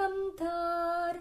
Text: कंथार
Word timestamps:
कंथार 0.00 1.20